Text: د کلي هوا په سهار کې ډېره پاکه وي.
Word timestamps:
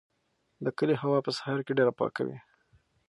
د 0.63 0.65
کلي 0.77 0.95
هوا 1.01 1.19
په 1.25 1.31
سهار 1.37 1.59
کې 1.65 1.77
ډېره 1.77 1.93
پاکه 1.99 2.21
وي. 2.27 2.37